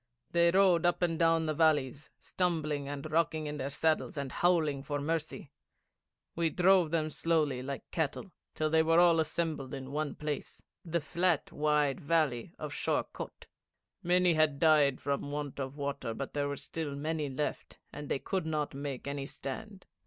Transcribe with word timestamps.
They 0.31 0.49
rode 0.49 0.83
up 0.83 1.03
and 1.03 1.19
down 1.19 1.45
the 1.45 1.53
valleys, 1.53 2.09
stumbling 2.19 2.87
and 2.89 3.11
rocking 3.11 3.45
in 3.45 3.57
their 3.57 3.69
saddles, 3.69 4.17
and 4.17 4.31
howling 4.31 4.81
for 4.81 4.99
mercy. 4.99 5.51
We 6.35 6.49
drove 6.49 6.89
them 6.89 7.11
slowly 7.11 7.61
like 7.61 7.83
cattle 7.91 8.31
till 8.55 8.71
they 8.71 8.81
were 8.81 8.99
all 8.99 9.19
assembled 9.19 9.75
in 9.75 9.91
one 9.91 10.15
place, 10.15 10.63
the 10.83 11.01
flat 11.01 11.51
wide 11.51 11.99
valley 12.01 12.51
of 12.57 12.73
Sheor 12.73 13.03
Kôt. 13.13 13.45
Many 14.01 14.33
had 14.33 14.57
died 14.57 14.99
from 14.99 15.29
want 15.29 15.59
of 15.59 15.77
water, 15.77 16.15
but 16.15 16.33
there 16.33 16.55
still 16.55 16.89
were 16.89 16.95
many 16.95 17.29
left, 17.29 17.77
and 17.93 18.09
they 18.09 18.17
could 18.17 18.47
not 18.47 18.73
make 18.73 19.05
any 19.05 19.27
stand. 19.27 19.85